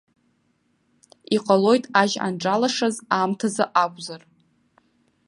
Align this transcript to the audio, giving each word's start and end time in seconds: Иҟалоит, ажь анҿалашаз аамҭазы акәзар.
Иҟалоит, 1.35 1.83
ажь 2.01 2.15
анҿалашаз 2.25 2.95
аамҭазы 3.15 3.65
акәзар. 3.83 4.21